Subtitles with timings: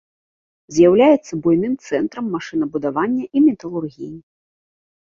[0.77, 4.13] З'яўляецца буйным цэнтрам машынабудавання і металургіі.